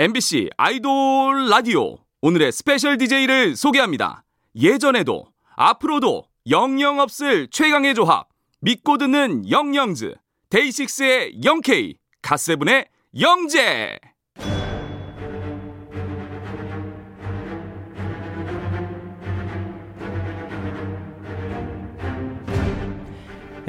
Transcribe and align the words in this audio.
MBC 0.00 0.48
아이돌 0.56 1.50
라디오 1.50 1.98
오늘의 2.22 2.52
special 2.52 2.96
DJ를 2.96 3.54
소개합니다. 3.54 4.24
예전에도 4.56 5.26
앞으로도 5.56 6.24
영영 6.48 7.00
없을 7.00 7.48
최강의 7.48 7.94
조합 7.94 8.26
믿고 8.62 8.96
듣는 8.96 9.50
영영즈 9.50 10.14
데이식스의 10.48 11.44
영케이 11.44 11.96
갓세븐의 12.22 12.86
영재 13.20 13.98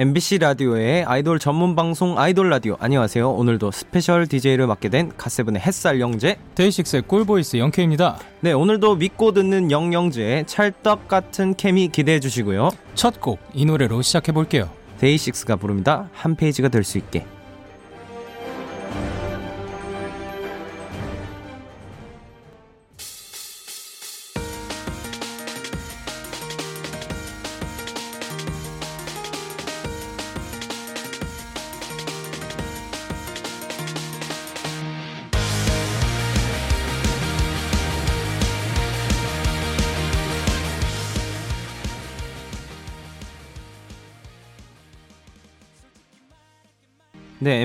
MBC 0.01 0.39
라디오의 0.39 1.03
아이돌 1.03 1.37
전문 1.37 1.75
방송 1.75 2.17
아이돌 2.17 2.49
라디오 2.49 2.75
안녕하세요. 2.79 3.33
오늘도 3.33 3.69
special 3.69 4.25
DJ를 4.25 4.65
맡게 4.65 4.89
된 4.89 5.11
갓세븐의 5.15 5.61
햇살 5.61 5.99
영재. 5.99 6.37
데이식스의 6.55 7.03
꿀보이스 7.03 7.57
영케입니다. 7.57 8.17
네, 8.39 8.51
오늘도 8.51 8.95
믿고 8.95 9.31
듣는 9.31 9.69
영영즈의 9.69 10.47
찰떡 10.47 11.07
같은 11.07 11.53
케미 11.53 11.87
기대해 11.89 12.19
주시고요. 12.19 12.71
첫 12.95 13.19
곡 13.21 13.37
이 13.53 13.63
노래로 13.65 14.01
시작해 14.01 14.31
볼게요. 14.31 14.71
데이식스가 14.97 15.57
부릅니다. 15.57 16.09
한 16.13 16.35
페이지가 16.35 16.69
될 16.69 16.83
수 16.83 16.97
있게. 16.97 17.23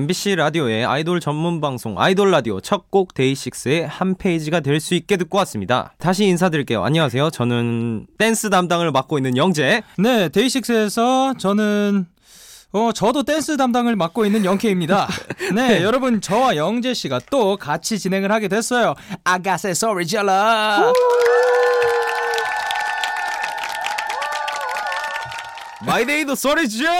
MBC 0.06 0.36
라디오의 0.36 0.84
아이돌 0.84 1.18
전문 1.18 1.60
방송 1.60 2.00
아이돌 2.00 2.30
라디오 2.30 2.60
첫 2.60 2.86
곡 2.92 3.12
데이식스의 3.14 3.88
한 3.88 4.14
페이지가 4.14 4.60
될 4.60 4.78
수 4.78 4.94
있게 4.94 5.16
듣고 5.16 5.36
왔습니다. 5.38 5.94
다시 5.98 6.24
인사드릴게요. 6.26 6.84
안녕하세요. 6.84 7.30
저는 7.30 8.06
댄스 8.16 8.48
담당을 8.50 8.92
맡고 8.92 9.18
있는 9.18 9.36
영재. 9.36 9.82
네, 9.98 10.28
데이식스에서 10.28 11.34
저는 11.38 12.06
어, 12.72 12.90
저도 12.94 13.24
댄스 13.24 13.56
담당을 13.56 13.96
맡고 13.96 14.24
있는 14.26 14.44
영케입니다. 14.44 15.08
네, 15.56 15.82
여러분 15.82 16.20
저와 16.20 16.54
영재 16.54 16.94
씨가 16.94 17.18
또 17.28 17.56
같이 17.56 17.98
진행을 17.98 18.30
하게 18.30 18.46
됐어요. 18.46 18.94
아가세 19.24 19.74
소리 19.74 20.06
질러. 20.06 20.92
마이데이도 25.84 26.34
소리 26.36 26.68
질러! 26.68 26.90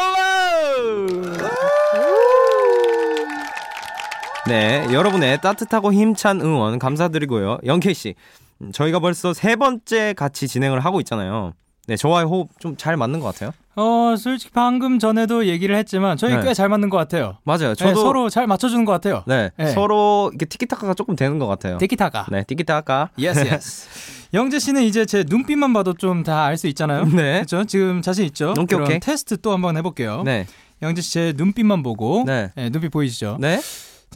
네, 4.48 4.86
여러분의 4.92 5.40
따뜻하고 5.40 5.92
힘찬 5.92 6.40
응원 6.40 6.78
감사드리고요. 6.78 7.58
영케이 7.64 7.94
씨, 7.94 8.14
음, 8.62 8.70
저희가 8.72 9.00
벌써 9.00 9.32
세 9.34 9.56
번째 9.56 10.14
같이 10.14 10.46
진행을 10.46 10.80
하고 10.80 11.00
있잖아요. 11.00 11.52
네, 11.88 11.96
저와의 11.96 12.26
호흡 12.26 12.48
좀 12.60 12.76
잘 12.76 12.96
맞는 12.96 13.20
것 13.20 13.26
같아요. 13.26 13.50
어, 13.76 14.14
솔직히 14.16 14.52
방금 14.54 14.98
전에도 14.98 15.46
얘기를 15.46 15.76
했지만 15.76 16.16
저희 16.16 16.34
네. 16.34 16.42
꽤잘 16.42 16.68
맞는 16.68 16.88
것 16.90 16.96
같아요. 16.96 17.38
맞아요. 17.44 17.70
네, 17.70 17.74
저도 17.74 18.00
서로 18.00 18.28
잘 18.30 18.46
맞춰주는 18.46 18.84
것 18.84 18.92
같아요. 18.92 19.22
네, 19.26 19.50
네. 19.56 19.66
서로 19.72 20.30
이렇게 20.32 20.46
티키타카가 20.46 20.94
조금 20.94 21.14
되는 21.16 21.38
것 21.38 21.46
같아요. 21.46 21.78
티키타카. 21.78 22.26
네, 22.30 22.44
티키타카. 22.44 23.10
yes 23.18 23.40
yes. 23.46 23.88
영재 24.34 24.58
씨는 24.58 24.82
이제 24.82 25.04
제 25.06 25.24
눈빛만 25.28 25.72
봐도 25.72 25.92
좀 25.92 26.22
다 26.24 26.44
알 26.46 26.56
수 26.56 26.66
있잖아요. 26.68 27.04
네. 27.04 27.34
그렇죠? 27.44 27.64
지금 27.64 28.00
자신 28.02 28.24
있죠? 28.26 28.50
오케이, 28.52 28.66
그럼 28.66 28.82
오케이. 28.84 29.00
테스트 29.00 29.40
또 29.40 29.52
한번 29.52 29.76
해볼게요. 29.76 30.22
네, 30.24 30.46
영재 30.82 31.02
씨 31.02 31.12
제 31.12 31.32
눈빛만 31.36 31.82
보고 31.82 32.24
네. 32.26 32.50
네, 32.56 32.70
눈빛 32.70 32.90
보이시죠? 32.90 33.36
네. 33.40 33.60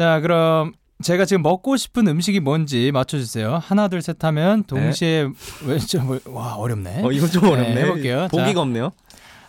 자, 0.00 0.18
그럼 0.20 0.72
제가 1.02 1.26
지금 1.26 1.42
먹고 1.42 1.76
싶은 1.76 2.08
음식이 2.08 2.40
뭔지 2.40 2.90
맞춰주세요. 2.90 3.60
하나, 3.62 3.86
둘, 3.88 4.00
셋 4.00 4.24
하면 4.24 4.64
동시에 4.64 5.28
왼쪽 5.66 6.04
뭐- 6.06 6.18
와 6.24 6.54
어렵네. 6.54 7.02
어, 7.04 7.12
이건 7.12 7.28
좀 7.30 7.42
네, 7.42 7.50
어렵네. 7.50 7.80
해볼게요. 7.82 8.28
보기가 8.30 8.52
자. 8.54 8.60
없네요. 8.62 8.92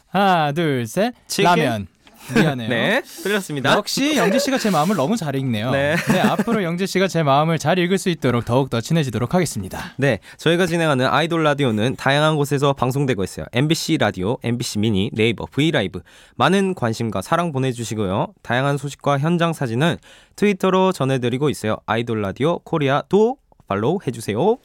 하나, 0.09 0.51
둘, 0.51 0.85
셋. 0.87 1.13
치킨? 1.27 1.45
라면. 1.45 1.87
미안해요. 2.33 2.69
네, 2.69 3.01
틀렸습니다. 3.03 3.73
역시 3.73 4.15
영재 4.17 4.39
씨가 4.39 4.57
제 4.57 4.69
마음을 4.69 4.95
너무 4.95 5.15
잘 5.17 5.35
읽네요. 5.35 5.71
네. 5.71 5.95
앞으로 6.23 6.63
영재 6.63 6.85
씨가 6.85 7.07
제 7.07 7.23
마음을 7.23 7.57
잘 7.59 7.79
읽을 7.79 7.97
수 7.97 8.09
있도록 8.09 8.45
더욱 8.45 8.69
더 8.69 8.81
친해지도록 8.81 9.33
하겠습니다. 9.33 9.93
네, 9.97 10.19
저희가 10.37 10.65
진행하는 10.65 11.07
아이돌 11.07 11.43
라디오는 11.43 11.95
다양한 11.97 12.35
곳에서 12.35 12.73
방송되고 12.73 13.23
있어요. 13.23 13.45
MBC 13.51 13.97
라디오, 13.97 14.37
MBC 14.43 14.79
미니, 14.79 15.09
네이버, 15.13 15.45
브이라이브. 15.45 16.01
많은 16.35 16.75
관심과 16.75 17.21
사랑 17.21 17.51
보내주시고요. 17.51 18.33
다양한 18.41 18.77
소식과 18.77 19.19
현장 19.19 19.53
사진은 19.53 19.97
트위터로 20.35 20.91
전해드리고 20.91 21.49
있어요. 21.49 21.77
아이돌 21.85 22.21
라디오 22.21 22.59
코리아도 22.59 23.37
follow 23.67 23.99
해주세요. 24.05 24.57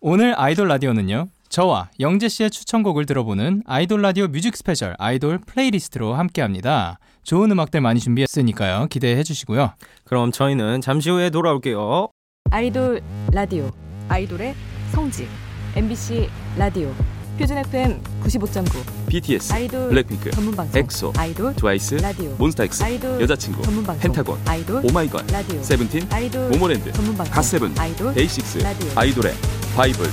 오늘 0.00 0.34
아이돌 0.38 0.66
라디오는요. 0.68 1.26
저와 1.50 1.90
영재 1.98 2.28
씨의 2.28 2.48
추천곡을 2.50 3.06
들어보는 3.06 3.64
아이돌 3.66 4.00
라디오 4.00 4.28
music 4.28 4.56
special 4.56 4.94
아이돌 4.98 5.38
playlist로 5.38 6.14
함께합니다. 6.14 7.00
좋은 7.24 7.50
음악들 7.50 7.80
많이 7.80 7.98
준비했으니까요. 7.98 8.86
기대해 8.88 9.24
주시고요. 9.24 9.72
그럼 10.04 10.30
저희는 10.30 10.80
잠시 10.80 11.10
후에 11.10 11.30
돌아올게요. 11.30 12.08
아이돌 12.52 13.02
라디오 13.32 13.68
아이돌의 14.08 14.54
성지 14.92 15.26
MBC 15.74 16.28
라디오 16.56 16.94
표준 17.36 17.58
FM 17.58 18.00
95.9 18.22 19.08
BTS 19.08 19.52
아이돌 19.52 19.88
블랙핑크 19.88 20.30
전문 20.30 20.54
방송 20.54 20.80
엑소 20.80 21.12
아이돌 21.16 21.54
트와이스 21.56 21.94
라디오 21.96 22.30
몬스타엑스 22.36 22.82
아이돌 22.84 23.20
여자친구 23.22 23.62
전문 23.62 23.82
방송 23.82 24.02
펜타곤 24.02 24.40
아이돌 24.46 24.84
오마이걸 24.86 25.26
라디오 25.32 25.62
세븐틴 25.62 26.06
아이돌 26.12 26.50
모모랜드 26.50 26.92
전문 26.92 27.16
방송 27.16 27.34
갓세븐 27.34 27.76
아이돌 27.78 28.14
데이식스 28.14 28.58
라디오 28.58 28.88
아이돌의 28.94 29.34
바이블 29.74 30.06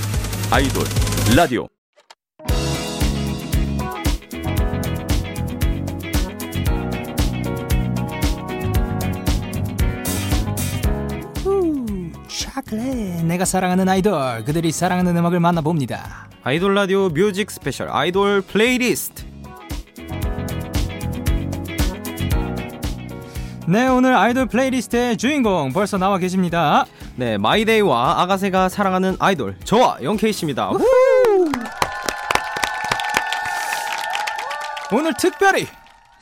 아이돌 0.50 0.82
라디오 1.36 1.66
샤클레 12.26 13.24
내가 13.24 13.44
사랑하는 13.44 13.90
아이돌 13.90 14.44
그들이 14.46 14.72
사랑하는 14.72 15.14
음악을 15.18 15.38
만나봅니다. 15.38 16.30
아이돌 16.42 16.74
라디오 16.74 17.10
music 17.10 17.50
special 17.50 17.90
아이돌 17.90 18.40
플레이리스트. 18.40 19.26
네 23.68 23.86
오늘 23.86 24.16
아이돌 24.16 24.46
playlist의 24.46 25.18
주인공 25.18 25.74
벌써 25.74 25.98
나와 25.98 26.16
계십니다. 26.16 26.86
네, 27.18 27.36
마이데이와 27.36 28.22
아가새가 28.22 28.68
사랑하는 28.68 29.16
아이돌 29.18 29.56
저와 29.64 29.98
영케이 30.04 30.32
씨입니다. 30.32 30.70
오늘 34.92 35.14
특별히 35.18 35.66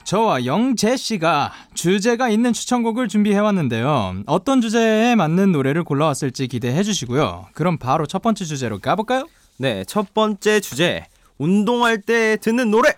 저와 0.05 0.47
영재 0.47 0.97
씨가 0.97 1.53
주제가 1.75 2.31
있는 2.31 2.55
추천곡을 2.55 3.09
준비해 3.09 3.39
왔는데요. 3.39 4.23
어떤 4.25 4.63
주제에 4.63 5.15
맞는 5.17 5.53
노래를 5.53 5.85
골라왔을지 5.85 6.49
기대해 6.49 6.83
주시고요. 6.83 7.49
그럼 7.53 7.77
바로 7.77 8.07
첫 8.07 8.23
번째 8.23 8.47
주제로 8.47 8.79
가볼까요? 8.79 9.27
네, 9.59 9.85
첫 9.85 10.15
번째 10.15 10.61
주제. 10.61 11.05
운동할 11.37 12.01
때 12.01 12.39
듣는 12.39 12.71
노래. 12.71 12.95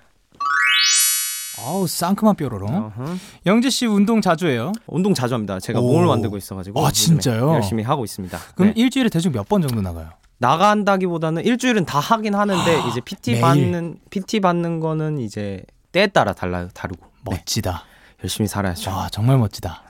어우 1.64 1.86
상큼한 1.86 2.36
뾰로로. 2.36 2.66
어허. 2.66 3.16
영재 3.46 3.70
씨 3.70 3.86
운동 3.86 4.20
자주 4.20 4.46
해요? 4.48 4.72
운동 4.86 5.14
자주 5.14 5.34
합니다. 5.34 5.58
제가 5.60 5.80
오. 5.80 5.92
몸을 5.92 6.06
만들고 6.06 6.36
있어가지고. 6.36 6.84
아, 6.86 6.90
진짜요? 6.90 7.54
열심히 7.54 7.82
하고 7.82 8.04
있습니다. 8.04 8.38
그럼 8.54 8.72
네. 8.74 8.80
일주일에 8.80 9.08
대충 9.08 9.32
몇 9.32 9.46
번 9.48 9.62
정도 9.62 9.80
나가요? 9.82 10.10
나간다기보다는 10.38 11.44
일주일은 11.44 11.84
다 11.84 11.98
하긴 11.98 12.34
하는데 12.34 12.80
이제 12.88 13.00
PT 13.00 13.32
매일. 13.32 13.40
받는 13.42 13.98
PT 14.10 14.40
받는 14.40 14.78
거는 14.80 15.18
이제 15.18 15.62
때에 15.92 16.06
따라 16.06 16.32
달라요, 16.32 16.68
다르고. 16.74 17.04
네, 17.28 17.36
멋지다. 17.36 17.82
열심히 18.22 18.46
살아야죠. 18.48 18.90
와 18.90 19.08
정말 19.10 19.38
멋지다. 19.38 19.82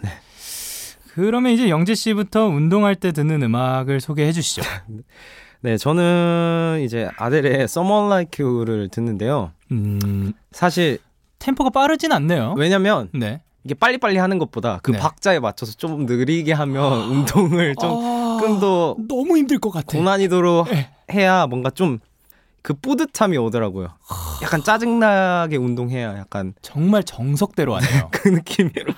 그러면 1.15 1.53
이제 1.53 1.69
영재 1.69 1.95
씨부터 1.95 2.47
운동할 2.47 2.95
때 2.95 3.13
듣는 3.13 3.43
음악을 3.43 4.01
소개해 4.01 4.33
주시죠. 4.33 4.63
네, 5.61 5.77
저는 5.77 6.83
이제 6.85 7.11
아델의 7.19 7.63
Someone 7.65 8.07
Like 8.07 8.45
You를 8.45 8.89
듣는데요. 8.91 9.51
음, 9.73 10.33
사실 10.53 10.99
템포가 11.39 11.71
빠르진 11.71 12.13
않네요. 12.13 12.55
왜냐면 12.57 13.09
네. 13.13 13.41
이게 13.65 13.75
빨리빨리 13.75 14.17
하는 14.19 14.39
것보다 14.39 14.81
그 14.83 14.93
네. 14.93 14.99
박자에 14.99 15.41
맞춰서 15.41 15.73
좀 15.73 16.07
느리게 16.07 16.53
하면 16.53 17.11
운동을 17.11 17.75
아, 17.79 17.81
조금 17.81 18.61
더 18.61 18.97
너무 19.09 19.37
힘들 19.37 19.59
것 19.59 19.71
같아. 19.71 19.87
고난이도로 19.87 20.67
네. 20.71 20.91
해야 21.13 21.47
뭔가 21.47 21.71
좀 21.71 21.99
그 22.69 22.75
뿌듯함이 22.75 23.39
오더라고요. 23.39 23.89
약간 24.43 24.63
짜증나게 24.63 25.57
운동해야 25.57 26.19
약간 26.19 26.53
정말 26.61 27.03
정석대로 27.03 27.75
하네요. 27.77 28.09
그 28.13 28.29
느낌으로 28.29 28.93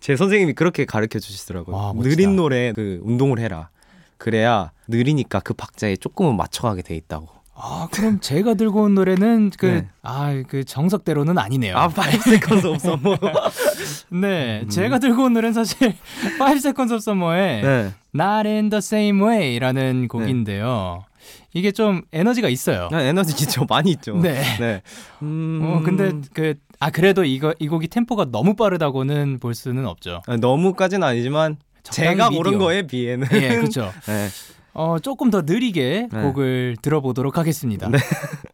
제 0.00 0.16
선생님이 0.16 0.54
그렇게 0.54 0.84
가르쳐 0.84 1.18
주시더라고요. 1.20 1.76
와, 1.76 1.92
멋지다. 1.92 2.08
느린 2.10 2.34
노래 2.34 2.72
그 2.72 3.00
운동을 3.04 3.38
해라. 3.38 3.68
그래야 4.16 4.72
느리니까 4.88 5.38
그 5.38 5.54
박자에 5.54 5.96
조금은 5.96 6.36
맞춰가게 6.36 6.82
돼 6.82 6.96
있다고. 6.96 7.28
아, 7.56 7.88
그럼 7.90 8.18
제가 8.20 8.54
들고 8.54 8.82
온 8.82 8.94
노래는 8.94 9.50
그, 9.56 9.66
네. 9.66 9.88
아, 10.02 10.42
그 10.48 10.64
정석대로는 10.64 11.38
아니네요. 11.38 11.76
아, 11.76 11.86
5 11.86 11.92
seconds 12.26 12.66
of 12.66 12.76
summer. 12.76 13.16
네, 14.10 14.66
제가 14.68 14.98
들고 14.98 15.24
온 15.24 15.32
노래는 15.32 15.54
사실 15.54 15.94
5 16.40 16.56
Seconds 16.56 16.92
of 16.92 16.96
Summer의 16.96 17.62
네. 17.62 17.92
Not 18.14 18.48
in 18.48 18.70
the 18.70 18.78
Same 18.78 19.20
Way라는 19.22 20.08
곡인데요. 20.08 21.04
이게 21.52 21.70
좀 21.70 22.02
에너지가 22.12 22.48
있어요. 22.48 22.88
아, 22.92 23.00
에너지 23.00 23.32
있죠. 23.44 23.64
많이 23.70 23.92
있죠. 23.92 24.16
네. 24.16 24.42
네. 24.58 24.82
음... 25.22 25.60
어, 25.62 25.82
근데 25.84 26.12
그, 26.32 26.54
아, 26.80 26.90
그래도 26.90 27.24
이거, 27.24 27.54
이 27.60 27.68
곡이 27.68 27.88
템포가 27.88 28.26
너무 28.30 28.54
빠르다고는 28.56 29.38
볼 29.38 29.54
수는 29.54 29.86
없죠. 29.86 30.22
아, 30.26 30.36
너무까지는 30.36 31.06
아니지만 31.06 31.56
제가 31.84 32.30
고른. 32.30 32.58
거에 32.58 32.82
비해는 32.86 33.28
예, 33.32 33.56
그렇죠. 33.56 33.92
네. 34.06 34.28
어, 34.74 34.98
조금 34.98 35.30
더 35.30 35.42
느리게 35.42 36.08
네. 36.12 36.22
곡을 36.22 36.76
들어보도록 36.82 37.38
하겠습니다. 37.38 37.88
네. 37.88 37.98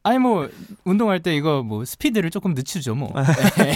아니 0.03 0.19
뭐 0.19 0.49
운동할 0.85 1.21
때 1.21 1.35
이거 1.35 1.63
뭐 1.63 1.85
스피드를 1.85 2.31
조금 2.31 2.55
늦추죠 2.55 2.95
뭐. 2.95 3.13
네. 3.59 3.75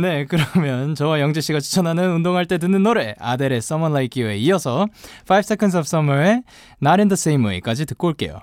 네, 0.00 0.26
그러면 0.26 0.94
저와 0.94 1.20
영재 1.20 1.40
씨가 1.40 1.60
추천하는 1.60 2.10
운동할 2.12 2.46
때 2.46 2.58
듣는 2.58 2.82
노래 2.82 3.14
아델의 3.18 3.58
Someone 3.58 3.92
Like 3.92 4.22
You에 4.22 4.38
이어서 4.38 4.86
5 5.28 5.38
Seconds 5.38 5.76
of 5.76 5.84
Summer의 5.86 6.42
Not 6.82 7.00
in 7.00 7.08
the 7.08 7.14
Same 7.14 7.44
Way까지 7.44 7.86
듣고 7.86 8.08
올게요. 8.08 8.40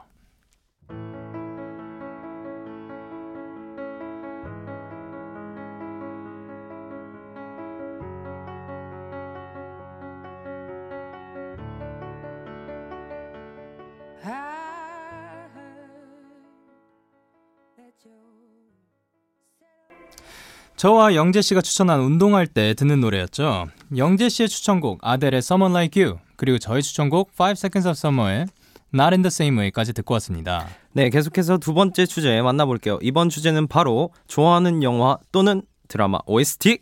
저와 20.79 21.13
영재 21.13 21.41
씨가 21.41 21.59
추천한 21.59 21.99
운동할 21.99 22.47
때 22.47 22.73
듣는 22.73 23.01
노래였죠. 23.01 23.67
영재 23.97 24.29
씨의 24.29 24.47
추천곡 24.47 24.99
아델의 25.01 25.39
Someone 25.39 25.75
Like 25.75 26.01
You 26.01 26.19
그리고 26.37 26.57
저의 26.57 26.81
추천곡 26.81 27.31
5 27.37 27.49
Seconds 27.49 27.85
of 27.85 27.91
Summer의 27.97 28.45
Not 28.93 29.13
in 29.13 29.21
the 29.21 29.27
Same 29.27 29.57
Way까지 29.57 29.91
듣고 29.91 30.13
왔습니다. 30.13 30.69
네, 30.93 31.09
계속해서 31.09 31.57
두 31.57 31.73
번째 31.73 32.05
주제 32.05 32.41
만나볼게요. 32.41 32.97
이번 33.01 33.27
주제는 33.27 33.67
바로 33.67 34.13
좋아하는 34.29 34.81
영화 34.81 35.17
또는 35.33 35.63
드라마 35.89 36.19
OST. 36.25 36.79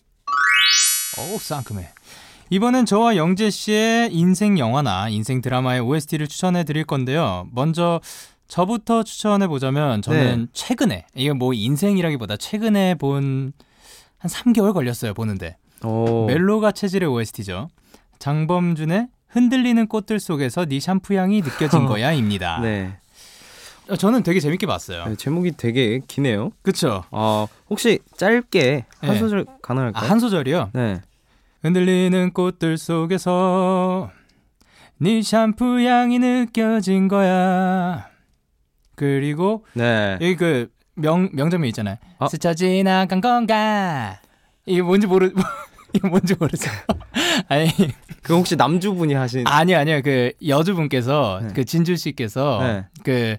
어우 1.18 1.40
상큼해. 1.40 1.90
이번엔 2.52 2.86
저와 2.86 3.16
영재 3.16 3.50
씨의 3.50 4.14
인생 4.14 4.60
영화나 4.60 5.10
인생 5.10 5.42
드라마의 5.42 5.80
OST를 5.80 6.28
추천해 6.28 6.66
드릴 6.66 6.84
건데요. 6.84 7.48
먼저 7.52 8.00
저부터 8.48 9.02
추천해 9.02 9.48
보자면 9.48 10.04
저는 10.04 10.40
네. 10.42 10.46
최근에 10.54 11.08
이게 11.16 11.34
뭐 11.34 11.56
인생이라기보다 11.56 12.38
최근에 12.38 12.94
본 12.94 13.54
한 14.20 14.30
3개월 14.32 14.74
걸렸어요 14.74 15.14
보는데 15.14 15.58
오. 15.84 16.26
멜로가 16.26 16.72
체질의 16.72 17.08
OST죠. 17.10 17.70
장범준의 18.20 19.08
흔들리는 19.30 19.88
꽃들 19.88 20.20
속에서 20.20 20.66
네 20.66 20.80
샴푸 20.80 21.14
향이 21.16 21.42
느껴진 21.42 21.86
거야입니다. 21.88 22.60
네. 22.62 22.98
어, 23.90 23.96
저는 23.96 24.24
되게 24.24 24.40
재밌게 24.40 24.66
봤어요. 24.66 25.06
네, 25.06 25.16
제목이 25.16 25.52
되게 25.52 26.02
기네요. 26.08 26.52
그쵸? 26.62 27.04
어, 27.12 27.48
혹시 27.70 28.00
짧게 28.18 28.86
한 29.00 29.12
네. 29.12 29.20
소절 29.20 29.46
아, 29.48 29.58
가능할까요? 29.62 30.10
한 30.10 30.20
소절이요? 30.20 30.72
네. 30.74 31.02
흔들리는 31.62 32.34
꽃들 32.34 32.78
속에서 32.78 34.10
네 34.98 35.22
샴푸 35.22 35.80
향이 35.82 36.20
느껴진 36.20 37.08
거야. 37.08 38.08
그리고 38.96 39.64
네. 39.74 40.14
여기 40.22 40.36
그 40.36 40.70
명 40.98 41.30
명장면 41.34 41.68
있잖아요. 41.70 41.98
어? 42.20 42.28
스쳐 42.28 42.54
지나간 42.54 43.22
건가? 43.22 44.20
이게 44.66 44.82
뭔지 44.82 45.08
모르 45.08 45.32
이게 45.94 46.08
뭔지 46.08 46.36
모르죠. 46.38 46.70
아니 47.48 47.70
그 48.22 48.36
혹시 48.36 48.56
남주분이 48.56 49.14
하신 49.14 49.48
아니 49.48 49.74
아니요 49.76 50.02
그 50.04 50.34
여주분께서 50.46 51.40
네. 51.44 51.50
그 51.54 51.64
진주 51.66 51.96
씨께서 51.96 52.60
네. 52.62 52.86
그 53.04 53.38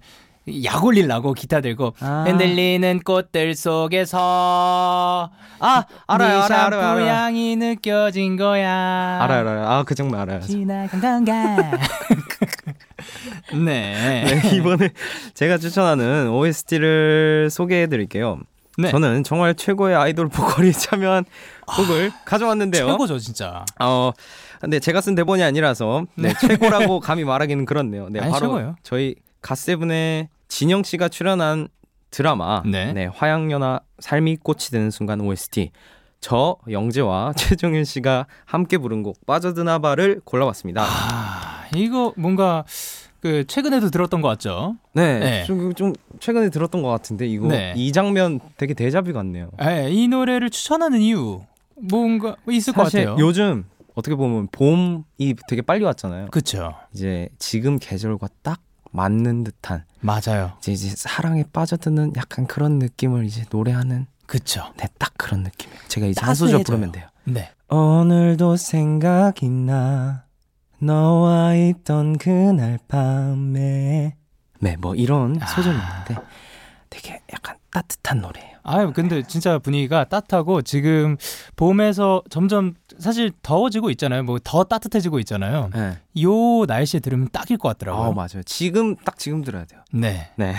약 0.64 0.84
올리려고 0.84 1.34
기타 1.34 1.60
들고 1.60 1.94
아. 2.00 2.24
흔들리는 2.26 3.00
꽃들 3.00 3.54
속에서 3.54 5.30
아, 5.60 5.84
알아요, 6.06 6.38
네 6.38 6.44
알아요, 6.44 6.66
알아요, 6.66 6.82
알아요. 6.82 7.06
향이 7.08 7.56
느껴진 7.56 8.36
거야. 8.36 9.18
알아요, 9.22 9.40
알아요. 9.40 9.68
아, 9.68 9.82
그 9.82 9.94
장면 9.94 10.20
알아요. 10.20 10.40
지나간 10.40 11.00
건가? 11.00 11.56
네. 13.52 14.24
네, 14.24 14.56
이번에 14.56 14.90
제가 15.34 15.58
추천하는 15.58 16.30
OST를 16.30 17.48
소개해 17.50 17.86
드릴게요. 17.86 18.40
네. 18.76 18.90
저는 18.90 19.24
정말 19.24 19.54
최고의 19.54 19.96
아이돌 19.96 20.28
보컬이 20.28 20.72
참여한 20.74 21.24
곡을 21.66 22.12
가져왔는데요. 22.24 22.86
최고죠, 22.86 23.18
진짜. 23.18 23.64
어, 23.80 24.12
근데 24.60 24.78
제가 24.78 25.00
쓴 25.00 25.14
대본이 25.14 25.42
아니라서 25.42 26.06
네, 26.14 26.32
최고라고 26.40 27.00
감히 27.00 27.24
말하기는 27.24 27.64
그렇네요. 27.64 28.08
네, 28.08 28.20
아니, 28.20 28.30
바로 28.30 28.46
최고예요. 28.46 28.76
저희 28.82 29.16
갓세븐의 29.42 30.28
진영 30.48 30.82
씨가 30.82 31.08
출연한 31.08 31.68
드라마 32.10 32.62
네. 32.64 33.06
화양연화 33.14 33.80
삶이 33.98 34.36
꽃이 34.36 34.58
되는 34.70 34.90
순간 34.90 35.20
OST 35.20 35.72
저 36.20 36.56
영재와 36.70 37.32
최정윤 37.36 37.84
씨가 37.84 38.26
함께 38.44 38.78
부른 38.78 39.02
곡 39.02 39.24
빠져드나바를 39.26 40.22
골라봤습니다. 40.24 40.82
아, 40.82 41.57
이거 41.74 42.12
뭔가 42.16 42.64
그 43.20 43.44
최근에도 43.46 43.90
들었던 43.90 44.20
것 44.20 44.28
같죠? 44.28 44.76
네, 44.92 45.18
네. 45.18 45.44
좀, 45.44 45.74
좀 45.74 45.92
최근에 46.20 46.50
들었던 46.50 46.82
것 46.82 46.88
같은데 46.88 47.26
이거 47.26 47.48
네. 47.48 47.74
이 47.76 47.90
장면 47.92 48.38
되게 48.56 48.74
데자뷰 48.74 49.12
같네요. 49.12 49.50
네, 49.58 49.90
이 49.90 50.06
노래를 50.08 50.50
추천하는 50.50 51.00
이유 51.00 51.40
뭔가 51.74 52.36
있을 52.48 52.72
것 52.72 52.84
같아요. 52.84 53.16
요즘 53.18 53.64
어떻게 53.94 54.14
보면 54.14 54.48
봄이 54.52 55.34
되게 55.48 55.62
빨리 55.62 55.84
왔잖아요. 55.84 56.28
그쵸. 56.30 56.74
이제 56.94 57.28
지금 57.38 57.78
계절과 57.80 58.28
딱 58.42 58.60
맞는 58.92 59.44
듯한 59.44 59.84
맞아요. 60.00 60.52
이제, 60.60 60.72
이제 60.72 60.88
사랑에 60.96 61.44
빠져드는 61.52 62.12
약간 62.16 62.46
그런 62.46 62.78
느낌을 62.78 63.24
이제 63.24 63.44
노래하는 63.50 64.06
그쵸. 64.26 64.62
네, 64.76 64.86
딱 64.98 65.12
그런 65.16 65.42
느낌이에요. 65.42 65.80
제가 65.88 66.06
이제 66.06 66.20
한 66.24 66.34
소절. 66.34 66.62
부르면 66.62 66.92
돼요. 66.92 67.06
네. 67.24 67.50
오늘도 67.68 68.56
생각이 68.56 69.48
나 69.48 70.24
너와 70.80 71.54
있던 71.54 72.18
그날 72.18 72.78
밤에 72.88 74.14
네, 74.60 74.76
뭐 74.78 74.94
이런 74.94 75.38
아. 75.40 75.46
소절이 75.46 75.76
있는데 75.76 76.16
되게 76.90 77.20
약간 77.32 77.56
따뜻한 77.70 78.20
노래예요. 78.20 78.58
아유, 78.64 78.92
근데 78.94 79.22
진짜 79.22 79.58
분위기가 79.58 80.04
따뜻하고 80.04 80.60
지금 80.62 81.16
봄에서 81.56 82.22
점점 82.28 82.74
사실 82.98 83.30
더워지고 83.42 83.88
있잖아요. 83.90 84.22
뭐 84.24 84.38
더 84.44 84.64
따뜻해지고 84.64 85.18
있잖아요. 85.20 85.70
네. 85.74 85.98
요 86.22 86.64
날씨에 86.66 87.00
들으면 87.00 87.28
딱일 87.32 87.56
것 87.56 87.68
같더라고요. 87.68 88.06
아, 88.10 88.12
맞아요. 88.12 88.42
지금 88.44 88.94
딱 88.96 89.18
지금 89.18 89.42
들어야 89.42 89.64
돼요. 89.64 89.80
네. 89.92 90.30
네. 90.36 90.54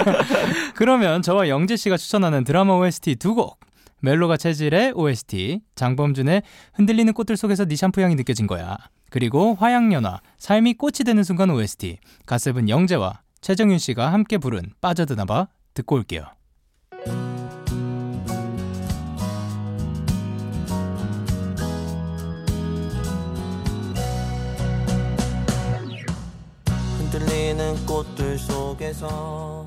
그러면 0.74 1.22
저와 1.22 1.48
영재 1.48 1.76
씨가 1.76 1.96
추천하는 1.96 2.44
드라마 2.44 2.74
OST 2.74 3.16
두 3.16 3.34
곡. 3.34 3.58
멜로가 4.06 4.36
체질의 4.36 4.92
OST, 4.92 5.62
장범준의 5.74 6.42
흔들리는 6.74 7.12
꽃들 7.12 7.36
속에서 7.36 7.64
네 7.64 7.74
샴푸 7.74 8.02
향이 8.02 8.14
느껴진 8.14 8.46
거야. 8.46 8.76
그리고 9.10 9.56
화양연화, 9.56 10.20
삶이 10.38 10.74
꽃이 10.74 10.98
되는 11.04 11.24
순간 11.24 11.50
OST, 11.50 11.98
가세븐 12.24 12.68
영재와 12.68 13.22
최정윤 13.40 13.78
씨가 13.78 14.12
함께 14.12 14.38
부른 14.38 14.62
빠져드나봐 14.80 15.48
듣고 15.74 15.96
올게요. 15.96 16.22
흔들리는 26.98 27.86
꽃들 27.86 28.38
속에서 28.38 29.66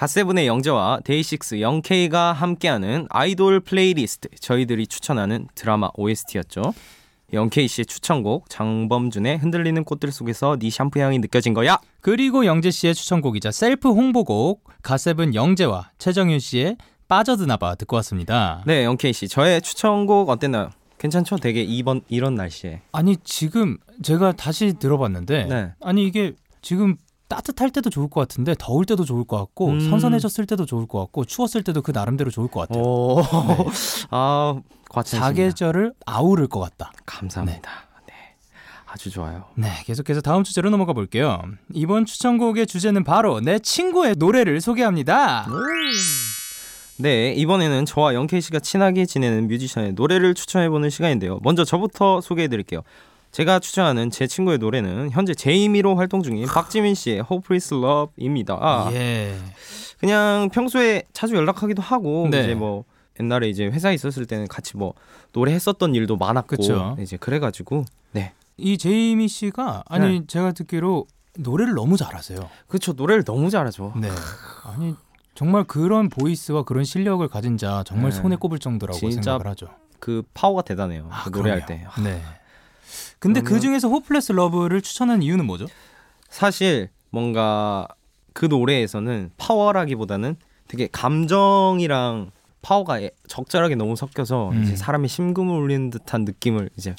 갓세븐의 0.00 0.46
영재와 0.46 1.00
데이식스 1.04 1.60
영케이가 1.60 2.32
함께하는 2.32 3.06
아이돌 3.10 3.60
플레이리스트 3.60 4.30
저희들이 4.40 4.86
추천하는 4.86 5.46
드라마 5.54 5.90
OST였죠. 5.92 6.72
영케이 7.34 7.68
씨의 7.68 7.84
추천곡 7.84 8.48
장범준의 8.48 9.36
흔들리는 9.36 9.84
꽃들 9.84 10.10
속에서 10.10 10.56
네 10.58 10.70
샴푸 10.70 11.00
향이 11.00 11.18
느껴진 11.18 11.52
거야. 11.52 11.78
그리고 12.00 12.46
영재 12.46 12.70
씨의 12.70 12.94
추천곡이자 12.94 13.50
셀프 13.50 13.90
홍보곡, 13.90 14.64
갓세븐 14.80 15.34
영재와 15.34 15.90
최정윤 15.98 16.38
씨의 16.38 16.78
빠져드나봐 17.06 17.74
듣고 17.74 17.96
왔습니다. 17.96 18.62
네, 18.66 18.84
영케이 18.84 19.12
씨 19.12 19.28
저의 19.28 19.60
추천곡 19.60 20.30
어땠나요? 20.30 20.70
괜찮죠? 20.96 21.36
되게 21.36 21.60
이번 21.60 22.00
이런 22.08 22.36
날씨에. 22.36 22.80
아니 22.92 23.18
지금 23.18 23.76
제가 24.02 24.32
다시 24.32 24.72
들어봤는데 24.78 25.44
네. 25.44 25.72
아니 25.82 26.06
이게 26.06 26.32
지금 26.62 26.96
따뜻할 27.30 27.70
때도 27.70 27.88
좋을 27.90 28.10
것 28.10 28.20
같은데 28.20 28.54
더울 28.58 28.84
때도 28.84 29.04
좋을 29.04 29.24
것 29.24 29.38
같고 29.38 29.68
음. 29.68 29.80
선선해졌을 29.88 30.46
때도 30.46 30.66
좋을 30.66 30.86
것 30.86 30.98
같고 30.98 31.24
추웠을 31.24 31.62
때도 31.62 31.80
그 31.80 31.92
나름대로 31.92 32.30
좋을 32.30 32.48
것 32.48 32.68
같아요. 32.68 32.82
오. 32.82 33.22
아. 34.10 34.60
사계절을 35.04 35.94
아우를 36.04 36.48
것 36.48 36.58
같다. 36.58 36.92
감사합니다. 37.06 37.70
네. 38.08 38.14
아주 38.86 39.08
좋아요. 39.08 39.44
네, 39.54 39.68
계속해서 39.84 40.20
다음 40.20 40.42
주제로 40.42 40.68
넘어가 40.68 40.92
볼게요. 40.92 41.40
이번 41.72 42.04
추천곡의 42.04 42.66
주제는 42.66 43.04
바로 43.04 43.40
내 43.40 43.60
친구의 43.60 44.16
노래를 44.18 44.60
소개합니다. 44.60 45.46
네, 46.96 47.32
이번에는 47.34 47.86
저와 47.86 48.14
영케이 48.14 48.40
씨가 48.40 48.58
친하게 48.58 49.06
지내는 49.06 49.46
뮤지션의 49.46 49.92
노래를 49.92 50.34
추천해보는 50.34 50.90
시간인데요. 50.90 51.38
먼저 51.44 51.64
저부터 51.64 52.20
소개해드릴게요. 52.20 52.82
제가 53.32 53.60
추천하는 53.60 54.10
제 54.10 54.26
친구의 54.26 54.58
노래는 54.58 55.10
현재 55.10 55.34
제이미로 55.34 55.96
활동 55.96 56.22
중인 56.22 56.46
박지민 56.46 56.94
씨의 56.94 57.24
Hopeless 57.30 57.74
Love입니다. 57.74 58.58
아, 58.60 58.90
예. 58.92 59.36
그냥 59.98 60.48
평소에 60.52 61.04
자주 61.12 61.36
연락하기도 61.36 61.80
하고 61.80 62.28
네. 62.30 62.42
이제 62.42 62.54
뭐 62.54 62.84
옛날에 63.20 63.48
이제 63.48 63.66
회사에 63.66 63.94
있었을 63.94 64.26
때는 64.26 64.48
같이 64.48 64.76
뭐 64.76 64.94
노래 65.32 65.52
했었던 65.52 65.94
일도 65.94 66.16
많았고 66.16 66.56
그쵸. 66.56 66.96
이제 67.00 67.16
그래가지고 67.16 67.84
네, 68.12 68.32
이 68.56 68.78
제이미 68.78 69.28
씨가 69.28 69.84
아니 69.86 70.26
제가 70.26 70.52
듣기로 70.52 71.06
노래를 71.38 71.74
너무 71.74 71.96
잘하세요. 71.96 72.48
그렇죠 72.66 72.94
노래를 72.94 73.24
너무 73.24 73.50
잘하죠. 73.50 73.92
네. 73.96 74.08
아니 74.64 74.96
정말 75.34 75.64
그런 75.64 76.08
보이스와 76.08 76.64
그런 76.64 76.84
실력을 76.84 77.26
가진 77.28 77.56
자 77.56 77.84
정말 77.86 78.10
네. 78.10 78.16
손에 78.16 78.36
꼽을 78.36 78.58
정도라고 78.58 78.98
진짜 78.98 79.22
생각을 79.22 79.46
하죠. 79.48 79.68
그 80.00 80.22
파워가 80.34 80.62
대단해요. 80.62 81.06
아, 81.10 81.24
그 81.24 81.36
노래할 81.36 81.66
때. 81.66 81.86
그럼요. 81.94 82.08
네. 82.08 82.22
근데 83.20 83.42
그 83.42 83.60
중에서 83.60 83.88
Hopeless 83.88 84.32
Love를 84.32 84.80
추천한 84.80 85.22
이유는 85.22 85.44
뭐죠? 85.46 85.66
사실 86.28 86.88
뭔가 87.10 87.86
그 88.32 88.46
노래에서는 88.46 89.32
파워라기보다는 89.36 90.36
되게 90.68 90.88
감정이랑 90.90 92.30
파워가 92.62 93.00
애- 93.00 93.10
적절하게 93.26 93.74
너무 93.74 93.96
섞여서 93.96 94.50
음. 94.50 94.62
이제 94.62 94.76
사람이 94.76 95.08
심금을 95.08 95.54
울리는 95.54 95.90
듯한 95.90 96.24
느낌을 96.24 96.70
이제 96.76 96.94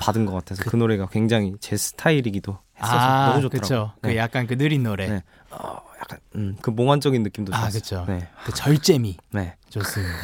받은 0.00 0.26
것 0.26 0.32
같아서 0.32 0.62
그, 0.64 0.76
노래가 0.76 1.06
굉장히 1.06 1.54
제 1.60 1.76
스타일이기도 1.76 2.58
했어서 2.78 3.24
너무 3.26 3.40
좋더라고요. 3.42 3.50
그쵸. 3.60 3.92
그 4.00 4.08
네. 4.08 4.16
약간 4.16 4.46
그 4.46 4.56
느린 4.56 4.82
노래. 4.82 5.08
네. 5.08 5.22
어, 5.50 5.78
약간 6.00 6.18
음, 6.34 6.56
그 6.62 6.70
몽환적인 6.70 7.22
느낌도 7.22 7.54
아, 7.54 7.60
좋았어요. 7.70 7.80
그쵸. 7.80 8.04
네. 8.08 8.28
그 8.44 8.52
절제미. 8.52 9.16
네. 9.32 9.56
좋습니다. 9.68 10.14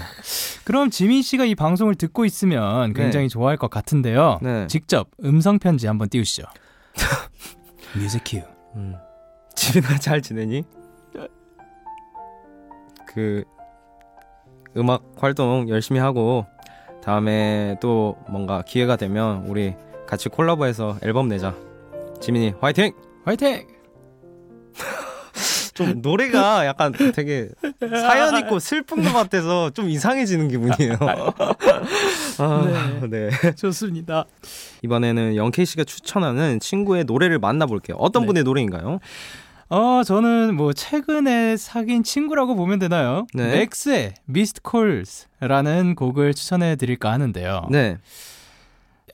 그럼 0.64 0.90
지민 0.90 1.22
씨가 1.22 1.44
이 1.44 1.54
방송을 1.54 1.94
듣고 1.94 2.24
있으면 2.24 2.94
굉장히 2.94 3.28
좋아할 3.28 3.56
것 3.56 3.70
같은데요. 3.70 4.40
네. 4.42 4.66
직접 4.66 5.08
음성 5.22 5.58
편지 5.58 5.86
한번 5.86 6.08
띄우시죠. 6.08 6.44
뮤직 7.94 8.22
큐. 8.24 8.42
음. 8.74 8.96
지민아 9.54 9.98
잘 9.98 10.20
지내니? 10.20 10.64
그 13.06 13.44
음악 14.76 15.02
활동 15.16 15.68
열심히 15.70 16.00
하고 16.00 16.44
다음에 17.02 17.76
또 17.80 18.16
뭔가 18.28 18.62
기회가 18.62 18.96
되면 18.96 19.46
우리 19.46 19.74
같이 20.06 20.28
콜라보해서 20.28 20.98
앨범 21.02 21.28
내자. 21.28 21.54
지민이 22.20 22.54
화이팅! 22.60 22.92
화이팅! 23.24 23.75
좀 25.76 26.00
노래가 26.00 26.66
약간 26.66 26.92
되게 27.14 27.48
사연 27.80 28.36
있고 28.38 28.58
슬픈 28.58 29.04
것 29.04 29.12
같아서 29.12 29.70
좀 29.70 29.88
이상해지는 29.90 30.48
기분이에요. 30.48 30.96
아, 32.38 33.00
네. 33.08 33.30
좋습니다. 33.54 34.24
이번에는 34.82 35.36
영케이 35.36 35.66
씨가 35.66 35.84
추천하는 35.84 36.58
친구의 36.60 37.04
노래를 37.04 37.38
만나볼게요. 37.38 37.96
어떤 37.98 38.22
네. 38.22 38.26
분의 38.26 38.44
노래인가요? 38.44 39.00
어, 39.68 40.02
저는 40.04 40.54
뭐 40.56 40.72
최근에 40.72 41.56
사귄 41.56 42.02
친구라고 42.02 42.54
보면 42.54 42.78
되나요? 42.78 43.26
네. 43.34 43.58
넥스의 43.58 44.14
Missed 44.30 44.62
Calls라는 44.68 45.94
곡을 45.94 46.34
추천해 46.34 46.76
드릴까 46.76 47.12
하는데요. 47.12 47.66
네. 47.70 47.98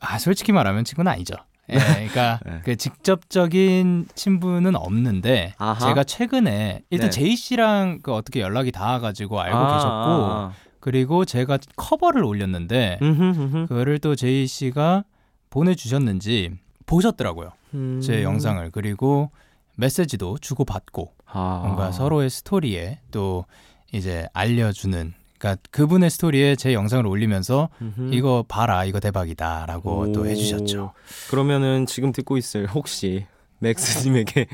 아, 0.00 0.19
솔직히 0.19 0.52
말하면 0.52 0.85
친구는 0.85 1.11
아니죠. 1.11 1.35
예, 1.73 1.79
그러니까 1.79 2.41
네. 2.45 2.61
그 2.64 2.76
직접적인 2.76 4.07
친분은 4.14 4.76
없는데 4.76 5.55
아하. 5.59 5.88
제가 5.88 6.05
최근에 6.05 6.83
일단 6.91 7.11
네. 7.11 7.11
제이 7.11 7.37
씨랑 7.37 8.00
그 8.02 8.12
어떻게 8.12 8.41
연락이 8.41 8.71
닿아가지고 8.73 9.41
알고 9.41 9.57
아, 9.57 9.75
계셨고 9.75 9.91
아, 9.91 10.52
그리고 10.81 11.25
제가 11.25 11.59
커버를 11.76 12.25
올렸는데 12.25 12.99
아. 13.00 13.05
음흠, 13.05 13.23
음흠. 13.23 13.67
그거를 13.69 13.99
또 13.99 14.14
제이 14.14 14.47
씨가 14.47 15.05
보내주셨는지 15.50 16.50
보셨더라고요. 16.87 17.52
음. 17.75 18.00
제 18.02 18.23
영상을 18.23 18.71
그리고 18.71 19.31
메시지도 19.76 20.38
주고 20.38 20.64
받고 20.64 21.12
아. 21.26 21.62
뭔가 21.64 21.93
서로의 21.93 22.31
스토리에 22.31 23.00
또 23.11 23.47
이제 23.93 24.26
알려주는 24.33 25.14
그러니까 25.42 25.61
그분의 25.72 26.08
스토리에 26.08 26.54
제 26.54 26.72
영상을 26.72 27.04
올리면서 27.04 27.68
음흠. 27.82 28.14
이거 28.14 28.44
봐라 28.46 28.84
이거 28.84 29.00
대박이다라고 29.00 30.12
또 30.12 30.20
오. 30.20 30.26
해주셨죠. 30.26 30.92
그러면은 31.30 31.84
지금 31.87 32.12
듣고 32.12 32.37
있을 32.37 32.68
혹시 32.68 33.26
맥스님에게 33.58 34.46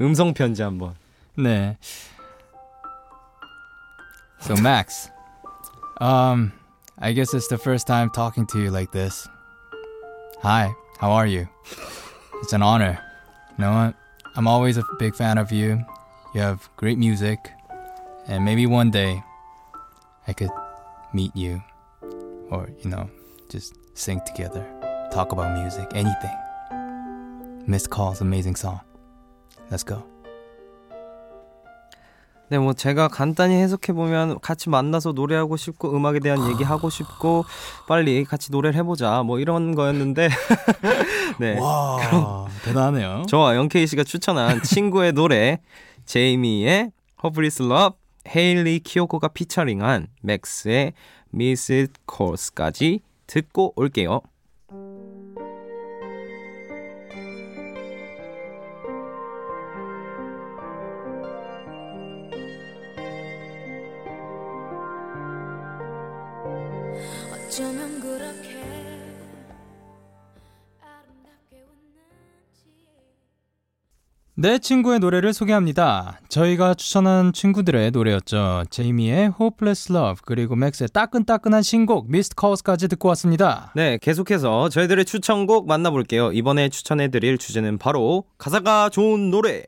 음성 0.00 0.34
편지 0.34 0.62
한번. 0.62 0.94
네. 1.36 1.76
So 4.40 4.54
Max, 4.56 5.10
um, 6.00 6.52
I 7.00 7.12
guess 7.12 7.34
it's 7.34 7.48
the 7.48 7.58
first 7.58 7.88
time 7.88 8.10
talking 8.14 8.46
to 8.52 8.60
you 8.60 8.70
like 8.70 8.92
this. 8.92 9.28
Hi, 10.42 10.70
how 11.00 11.10
are 11.10 11.26
you? 11.26 11.48
It's 12.42 12.52
an 12.52 12.62
honor. 12.62 13.00
You 13.58 13.64
know 13.64 13.72
what? 13.72 13.94
I'm 14.36 14.46
always 14.46 14.78
a 14.78 14.84
big 15.00 15.16
fan 15.16 15.38
of 15.38 15.50
you. 15.50 15.84
You 16.34 16.42
have 16.42 16.68
great 16.76 16.98
music, 16.98 17.50
and 18.28 18.44
maybe 18.44 18.66
one 18.66 18.90
day 18.92 19.24
I 20.28 20.32
could 20.32 20.50
meet 21.12 21.30
you, 21.36 21.62
or 22.50 22.68
you 22.82 22.90
know, 22.90 23.08
just 23.48 23.74
sing 23.94 24.20
together, 24.26 24.64
talk 25.12 25.32
about 25.32 25.56
music, 25.56 25.86
anything. 25.94 26.34
Missed 27.66 27.90
Call's 27.90 28.20
amazing 28.20 28.56
song. 28.56 28.80
Let's 29.70 29.84
go. 29.84 30.02
네, 32.48 32.58
뭐 32.58 32.74
제가 32.74 33.08
간단히 33.08 33.54
해석해 33.56 33.92
보면 33.92 34.38
같이 34.40 34.68
만나서 34.68 35.12
노래하고 35.12 35.56
싶고 35.56 35.96
음악에 35.96 36.20
대한 36.20 36.48
얘기 36.48 36.62
하고 36.62 36.90
싶고 36.90 37.44
빨리 37.88 38.24
같이 38.24 38.52
노래를 38.52 38.78
해보자 38.78 39.24
뭐 39.24 39.40
이런 39.40 39.74
거였는데 39.74 40.28
네. 41.40 41.58
와 41.58 42.46
대단하네요. 42.64 43.24
저와 43.28 43.56
영케이 43.56 43.86
씨가 43.88 44.04
추천한 44.04 44.62
친구의 44.62 45.12
노래 45.12 45.60
제이미의 46.04 46.92
Hopeless 47.24 47.62
Love, 47.62 47.96
헤일리 48.26 48.80
키오코가 48.80 49.28
피처링한 49.28 50.08
맥스의 50.22 50.92
Miss 51.34 51.88
Calls까지 52.10 53.00
듣고 53.26 53.72
올게요. 53.76 54.20
내 74.38 74.58
친구의 74.58 74.98
노래를 74.98 75.32
소개합니다. 75.32 76.20
저희가 76.28 76.74
추천한 76.74 77.32
친구들의 77.32 77.90
노래였죠. 77.90 78.64
제이미의 78.68 79.32
Hopeless 79.40 79.90
Love 79.90 80.16
그리고 80.26 80.54
맥스의 80.56 80.90
따끈따끈한 80.92 81.62
신곡 81.62 82.08
Missed 82.10 82.34
Calls까지 82.38 82.88
듣고 82.88 83.08
왔습니다. 83.08 83.72
네, 83.74 83.96
계속해서 83.96 84.68
저희들의 84.68 85.06
추천곡 85.06 85.66
만나볼게요. 85.66 86.32
이번에 86.32 86.68
추천해드릴 86.68 87.38
주제는 87.38 87.78
바로 87.78 88.24
가사가 88.36 88.90
좋은 88.90 89.30
노래. 89.30 89.64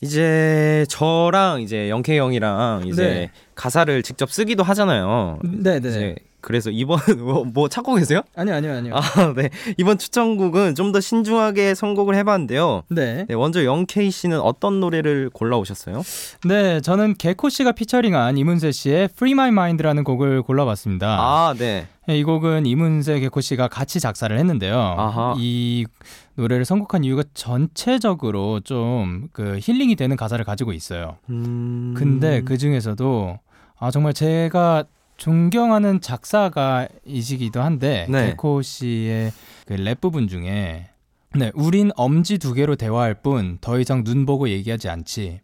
이제 0.00 0.86
저랑 0.88 1.60
이제 1.60 1.90
영케이 1.90 2.16
형이랑 2.16 2.84
이제 2.86 3.02
네. 3.04 3.30
가사를 3.56 4.02
직접 4.02 4.32
쓰기도 4.32 4.62
하잖아요. 4.62 5.38
네 5.44 5.80
네. 5.80 6.14
그래서 6.40 6.70
이번 6.70 6.98
뭐, 7.18 7.44
뭐 7.44 7.68
찾고 7.68 7.94
계세요? 7.94 8.22
아니요 8.36 8.54
아니요 8.56 8.72
아니요. 8.74 8.94
아, 8.96 9.32
네. 9.34 9.50
이번 9.78 9.98
추천곡은 9.98 10.74
좀 10.74 10.90
더 10.90 11.00
신중하게 11.00 11.74
선곡을 11.76 12.16
해봤는데요. 12.16 12.82
네. 12.88 13.24
네, 13.28 13.36
먼저 13.36 13.64
영케이 13.64 14.10
씨는 14.10 14.40
어떤 14.40 14.80
노래를 14.80 15.30
골라오셨어요? 15.32 16.02
네, 16.46 16.80
저는 16.80 17.14
개코 17.14 17.48
씨가 17.48 17.72
피처링한 17.72 18.36
이문세 18.38 18.72
씨의 18.72 19.04
Free 19.12 19.32
My 19.32 19.48
Mind라는 19.50 20.02
곡을 20.02 20.42
골라봤습니다. 20.42 21.06
아, 21.06 21.54
네. 21.56 21.86
네, 22.08 22.18
이 22.18 22.24
곡은 22.24 22.66
이문세 22.66 23.20
개코 23.20 23.40
씨가 23.40 23.68
같이 23.68 24.00
작사를 24.00 24.36
했는데요. 24.36 24.76
아하. 24.76 25.34
이 25.38 25.86
노래를 26.34 26.64
선곡한 26.64 27.04
이유가 27.04 27.22
전체적으로 27.34 28.60
좀 28.60 29.28
그 29.32 29.58
힐링이 29.60 29.96
되는 29.96 30.16
가사를 30.16 30.44
가지고 30.44 30.72
있어요. 30.72 31.16
음... 31.28 31.94
근데 31.96 32.42
그 32.42 32.58
중에서도 32.58 33.38
아 33.78 33.90
정말 33.90 34.12
제가 34.12 34.84
존경하는 35.20 36.00
작사가이시기도 36.00 37.60
한데 37.60 38.06
네. 38.08 38.30
개코 38.30 38.62
씨의 38.62 39.32
그 39.66 39.74
랩 39.74 40.00
부분 40.00 40.28
중에 40.28 40.88
네, 41.36 41.52
우린 41.54 41.90
엄지 41.94 42.38
두 42.38 42.54
개로 42.54 42.74
대화할 42.74 43.14
뿐 43.22 43.58
더 43.60 43.78
이상 43.78 44.02
눈 44.02 44.24
보고 44.24 44.48
얘기하지 44.48 44.88
않지. 44.88 45.40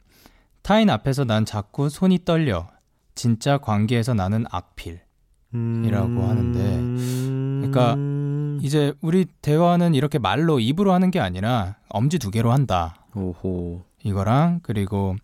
타인 0.62 0.88
앞에서 0.90 1.24
난 1.24 1.44
자꾸 1.44 1.90
손이 1.90 2.20
떨려. 2.24 2.66
진짜 3.14 3.58
관계에서 3.58 4.14
나는 4.14 4.46
악필. 4.50 5.00
이라고 5.54 6.24
하는데, 6.24 7.68
그러니까 7.70 7.96
이제 8.62 8.92
우리 9.00 9.26
대화는 9.42 9.94
이렇게 9.94 10.18
말로 10.18 10.58
입으로 10.58 10.92
하는 10.92 11.10
게 11.10 11.20
아니라 11.20 11.76
엄지 11.88 12.18
두 12.18 12.30
개로 12.30 12.50
한다. 12.50 13.06
오호. 13.14 13.82
이거랑 14.02 14.60
그리고 14.62 15.16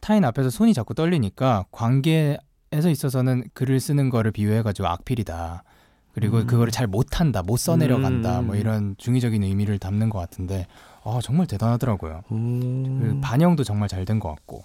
타인 0.00 0.24
앞에서 0.24 0.50
손이 0.50 0.74
자꾸 0.74 0.94
떨리니까 0.94 1.64
관계 1.70 2.38
에서 2.74 2.90
있어서는 2.90 3.44
글을 3.54 3.78
쓰는 3.80 4.10
거를 4.10 4.32
비유해가지고 4.32 4.88
악필이다. 4.88 5.62
그리고 6.12 6.38
음. 6.38 6.46
그거를 6.46 6.70
잘 6.72 6.86
못한다, 6.86 7.42
못 7.42 7.56
써내려간다, 7.56 8.40
음. 8.40 8.46
뭐 8.48 8.56
이런 8.56 8.94
중의적인 8.98 9.42
의미를 9.42 9.78
담는 9.78 10.10
것 10.10 10.18
같은데, 10.18 10.66
아 11.04 11.20
정말 11.22 11.46
대단하더라고요. 11.46 12.22
그 12.28 12.34
음. 12.34 13.20
반영도 13.22 13.62
정말 13.64 13.88
잘 13.88 14.04
된 14.04 14.18
것 14.20 14.28
같고. 14.30 14.64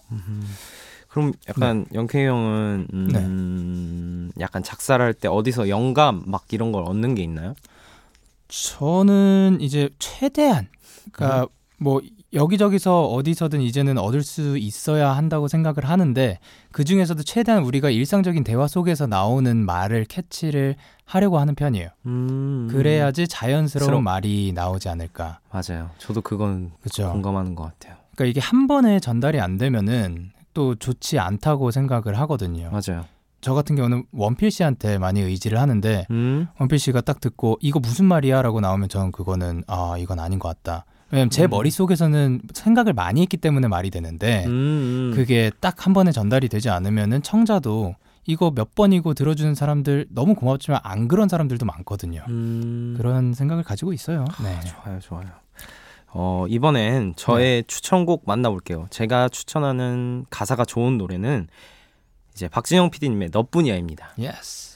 그럼 1.08 1.34
약간 1.48 1.86
영케이 1.94 2.26
형은 2.26 2.88
음, 2.94 4.32
약간 4.40 4.62
작사를 4.64 5.04
할때 5.04 5.28
어디서 5.28 5.68
영감 5.70 6.24
막 6.26 6.46
이런 6.52 6.72
걸 6.72 6.84
얻는 6.84 7.16
게 7.16 7.24
있나요? 7.24 7.56
저는 8.48 9.58
이제 9.62 9.90
최대한, 10.00 10.68
그러니까 11.12 11.44
음. 11.44 11.48
뭐 11.78 12.02
여기저기서 12.34 13.06
어디서든 13.08 13.62
이제는 13.62 13.98
얻을 13.98 14.22
수 14.24 14.58
있어야 14.58 15.12
한다고 15.12 15.48
생각을 15.48 15.86
하는데 15.86 16.38
그 16.72 16.84
중에서도 16.84 17.24
최대한 17.24 17.64
우리가 17.64 17.90
일상적인 17.90 18.44
대화 18.44 18.68
속에서 18.68 19.08
나오는 19.08 19.58
말을 19.66 20.06
캐치를 20.06 20.76
하려고 21.06 21.40
하는 21.40 21.56
편이에요. 21.56 21.90
음. 22.06 22.68
그래야지 22.70 23.28
자연스러운 23.28 23.88
스러운- 23.88 24.04
말이 24.04 24.52
나오지 24.54 24.90
않을까. 24.90 25.40
맞아요. 25.52 25.90
저도 25.98 26.22
그건 26.22 26.72
그렇죠. 26.82 27.12
공감하는 27.12 27.56
것 27.56 27.64
같아요. 27.64 27.96
그러니까 28.16 28.26
이게 28.26 28.40
한 28.40 28.68
번에 28.68 29.00
전달이 29.00 29.40
안 29.40 29.58
되면은 29.58 30.32
또 30.54 30.76
좋지 30.76 31.18
않다고 31.20 31.72
생각을 31.72 32.18
하거든요. 32.20 32.70
맞아요. 32.70 33.06
저 33.42 33.54
같은 33.54 33.76
경우는 33.78 34.04
원필 34.12 34.52
씨한테 34.52 34.98
많이 34.98 35.22
의지를 35.22 35.60
하는데 35.60 36.06
음. 36.12 36.48
원필 36.60 36.78
씨가 36.78 37.02
딱 37.02 37.22
듣고 37.22 37.58
이거 37.62 37.80
무슨 37.80 38.06
말이야라고 38.06 38.60
나오면 38.60 38.90
저는 38.90 39.12
그거는 39.14 39.64
아 39.68 39.96
이건 39.98 40.20
아닌 40.20 40.38
것 40.40 40.50
같다. 40.50 40.86
왜냐면 41.12 41.30
제 41.30 41.46
음. 41.46 41.50
머릿속에서는 41.50 42.42
생각을 42.54 42.94
많이 42.94 43.22
했기 43.22 43.38
때문에 43.38 43.68
말이 43.68 43.90
되는데 43.90 44.46
음, 44.46 44.52
음. 44.52 45.12
그게 45.16 45.52
딱 45.60 45.86
한 45.86 45.94
번에 45.94 46.12
전달이 46.12 46.50
되지 46.50 46.70
않으면은 46.70 47.22
청자도 47.24 47.96
이거 48.26 48.52
몇 48.54 48.76
번이고 48.76 49.14
들어주는 49.14 49.56
사람들 49.56 50.08
너무 50.10 50.36
고맙지만 50.36 50.82
안 50.84 51.08
그런 51.08 51.30
사람들도 51.30 51.66
많거든요. 51.66 52.24
음. 52.28 52.94
그런 52.98 53.34
생각을 53.34 53.64
가지고 53.64 53.94
있어요. 53.94 54.26
네. 54.44 54.60
좋아요, 54.68 55.00
좋아요. 55.00 55.28
어, 56.12 56.46
이번엔 56.50 57.14
저의 57.16 57.64
추천곡 57.66 58.24
만나볼게요. 58.26 58.88
제가 58.90 59.30
추천하는 59.30 60.26
가사가 60.30 60.66
좋은 60.66 60.98
노래는 60.98 61.48
이제 62.34 62.48
박진영 62.48 62.90
PD님의 62.92 63.30
너뿐이야입니다. 63.32 64.14
Yes. 64.20 64.69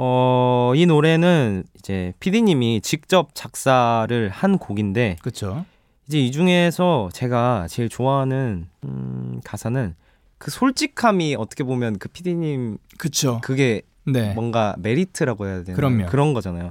어, 0.00 0.72
이 0.76 0.86
노래는 0.86 1.64
이제 1.76 2.12
PD님이 2.20 2.80
직접 2.82 3.30
작사를 3.34 4.28
한 4.28 4.58
곡인데 4.58 5.16
그렇죠. 5.20 5.64
이제 6.06 6.20
이 6.20 6.30
중에서 6.30 7.10
제가 7.12 7.66
제일 7.68 7.88
좋아하는 7.88 8.68
음, 8.84 9.40
가사는 9.44 9.94
그 10.38 10.52
솔직함이 10.52 11.34
어떻게 11.36 11.64
보면 11.64 11.98
그 11.98 12.08
PD님 12.08 12.78
그렇죠. 12.96 13.40
그게 13.42 13.82
네. 14.06 14.32
뭔가 14.34 14.76
메리트라고 14.78 15.46
해야 15.46 15.64
되나 15.64 15.76
그럼요. 15.76 16.06
그런 16.06 16.32
거잖아요. 16.32 16.70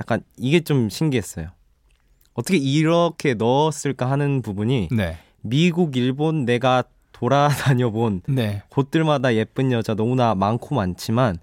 약간 0.00 0.22
이게 0.38 0.60
좀 0.60 0.88
신기했어요. 0.88 1.48
어떻게 2.32 2.56
이렇게 2.56 3.34
넣었을까 3.34 4.10
하는 4.10 4.40
부분이 4.40 4.88
네. 4.90 5.18
미국, 5.42 5.96
일본 5.96 6.46
내가 6.46 6.84
돌아다녀 7.12 7.90
본 7.90 8.22
네. 8.26 8.62
곳들마다 8.70 9.34
예쁜 9.34 9.70
여자 9.72 9.94
너무나 9.94 10.34
많고 10.34 10.74
많지만 10.74 11.38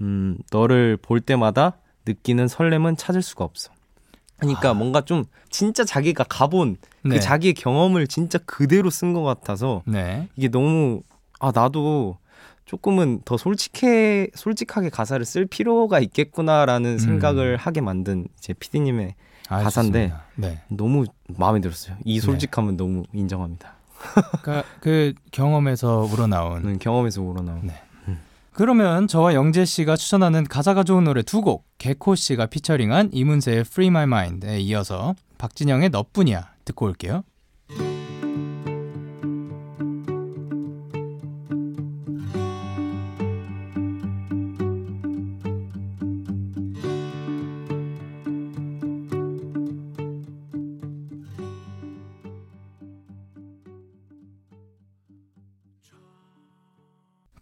음, 0.00 0.38
너를 0.50 0.96
볼 0.96 1.20
때마다 1.20 1.78
느끼는 2.06 2.48
설렘은 2.48 2.96
찾을 2.96 3.22
수가 3.22 3.44
없어. 3.44 3.72
그러니까 4.38 4.70
아. 4.70 4.74
뭔가 4.74 5.00
좀 5.00 5.24
진짜 5.48 5.84
자기가 5.84 6.24
가본 6.24 6.76
네. 7.04 7.10
그 7.16 7.20
자기의 7.20 7.54
경험을 7.54 8.06
진짜 8.06 8.38
그대로 8.44 8.90
쓴 8.90 9.12
것 9.12 9.22
같아서 9.22 9.82
네. 9.86 10.28
이게 10.36 10.48
너무 10.48 11.02
아 11.40 11.52
나도 11.54 12.18
조금은 12.66 13.22
더 13.24 13.36
솔직해 13.36 14.28
솔직하게 14.34 14.90
가사를 14.90 15.24
쓸 15.24 15.46
필요가 15.46 16.00
있겠구나라는 16.00 16.92
음. 16.92 16.98
생각을 16.98 17.56
하게 17.56 17.80
만든 17.80 18.26
이제 18.38 18.52
PD님의 18.52 19.14
아, 19.48 19.62
가사인데. 19.62 20.12
네. 20.34 20.62
너무 20.68 21.04
마음에 21.28 21.60
들었어요. 21.60 21.96
이 22.04 22.20
솔직함은 22.20 22.76
너무 22.76 23.04
인정합니다. 23.12 23.74
그러니까 24.42 24.68
그 24.80 25.14
경험에서 25.30 26.08
우러나온 26.12 26.62
는 26.62 26.78
경험에서 26.78 27.22
우러나온. 27.22 27.70
네. 28.56 28.58
그러면 28.58 29.06
저와 29.06 29.34
영재 29.34 29.66
씨가 29.66 29.96
추천하는 29.96 30.44
가사가 30.44 30.82
좋은 30.82 31.04
노래 31.04 31.22
두 31.22 31.42
곡, 31.42 31.66
개코 31.78 32.14
씨가 32.14 32.46
피처링한 32.46 33.10
이문세의 33.12 33.60
Free 33.60 33.88
My 33.88 34.04
Mind에 34.04 34.60
이어서 34.60 35.14
박진영의 35.36 35.90
너뿐이야 35.90 36.52
듣고 36.64 36.86
올게요. 36.86 37.22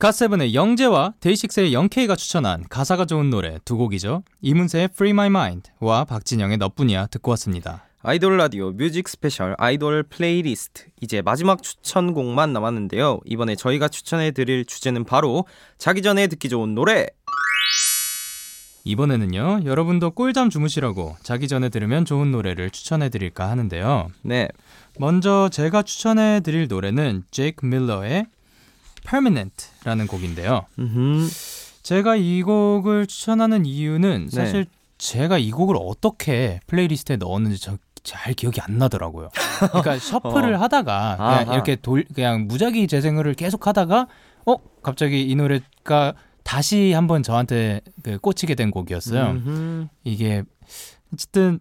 갓세븐의 0.05 0.53
영재와 0.53 1.15
데이식스의 1.21 1.73
영케이가 1.73 2.15
추천한 2.15 2.63
가사가 2.69 3.07
좋은 3.07 3.31
노래 3.31 3.59
두 3.65 3.79
곡이죠. 3.79 4.23
이문세의 4.43 4.91
Free 4.93 5.13
My 5.13 5.29
Mind와 5.29 6.05
박진영의 6.05 6.59
너뿐이야 6.59 7.07
듣고 7.07 7.31
왔습니다. 7.31 7.87
아이돌 8.03 8.37
라디오 8.37 8.73
music 8.73 9.09
special 9.09 9.55
아이돌 9.57 10.03
플레이리스트 10.03 10.89
이제 11.01 11.23
마지막 11.23 11.63
추천곡만 11.63 12.53
남았는데요. 12.53 13.21
이번에 13.25 13.57
저희가 13.57 13.89
추천해 13.89 14.33
드릴 14.33 14.67
주제는 14.67 15.05
바로 15.05 15.47
자기 15.79 16.03
전에 16.03 16.27
듣기 16.27 16.51
좋은 16.51 16.75
노래. 16.75 17.07
이번에는요, 18.85 19.61
여러분도 19.65 20.11
꿀잠 20.11 20.51
주무시라고 20.51 21.17
자기 21.23 21.49
전에 21.49 21.71
들으면 21.71 22.05
좋은 22.05 22.31
노래를 22.31 22.69
추천해 22.69 23.09
드릴까 23.09 23.49
하는데요. 23.49 24.09
네. 24.21 24.49
먼저 24.99 25.49
제가 25.51 25.83
추천해 25.83 26.41
드릴 26.41 26.69
노래는 26.69 27.23
제이크 27.31 27.65
밀러의 27.65 28.27
Permanent라는 29.05 30.07
곡인데요. 30.07 30.67
음흠. 30.79 31.29
제가 31.83 32.17
이 32.17 32.43
곡을 32.43 33.07
추천하는 33.07 33.67
이유는 33.67 34.31
네. 34.33 34.37
사실 34.37 34.67
제가 34.99 35.39
이 35.39 35.51
곡을 35.51 35.77
어떻게 35.79 36.61
playlist에 36.67 37.17
넣었는지 37.17 37.61
저 37.61 37.79
잘 38.05 38.35
기억이 38.35 38.61
안 38.61 38.79
나더라고요. 38.79 39.31
그러니까 39.71 39.99
shuffle을 39.99 40.55
어. 40.55 40.61
하다가 40.61 41.17
그냥 41.17 41.31
아하. 41.49 41.55
이렇게 41.55 41.75
돌 41.75 42.05
그냥 42.15 42.47
무작위 42.47 42.87
재생을 42.87 43.33
계속 43.35 43.67
하다가 43.67 44.07
어 44.47 44.57
갑자기 44.83 45.23
이 45.29 45.35
노래가 45.35 46.15
다시 46.45 46.93
한번 46.93 47.23
저한테 47.23 47.81
그 48.03 48.19
꽂히게 48.19 48.55
된 48.55 48.71
곡이었어요. 48.71 49.31
음흠. 49.31 49.89
이게 50.05 50.45
어쨌든 51.13 51.59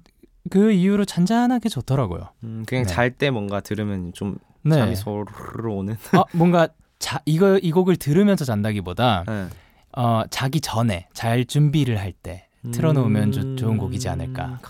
그 0.49 0.73
이후로 0.73 1.05
잔잔하게 1.05 1.69
좋더라고요. 1.69 2.27
음, 2.43 2.65
그냥 2.67 2.83
네. 2.83 2.91
잘때 2.91 3.31
뭔가 3.31 3.61
들으면 3.61 4.11
좀 4.13 4.37
네. 4.63 4.75
잠이 4.75 4.97
소르르 4.97 5.69
오는. 5.69 5.95
아, 6.11 6.25
뭔가 6.33 6.67
자 7.03 7.19
이거 7.25 7.57
이 7.57 7.73
곡을 7.73 7.97
들으면서 7.97 8.45
잔다기보다 8.45 9.25
네. 9.27 9.47
어 9.91 10.23
자기 10.29 10.61
전에 10.61 11.07
잘 11.11 11.43
준비를 11.43 11.99
할 11.99 12.13
때 12.13 12.47
틀어놓으면 12.71 13.33
조- 13.33 13.41
음. 13.41 13.57
좋은 13.57 13.77
곡이지 13.77 14.07
않을까. 14.07 14.61